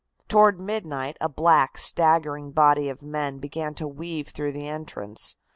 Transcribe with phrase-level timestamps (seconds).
[0.27, 5.35] Toward midnight a black, staggering body of men began to weave through the entrance.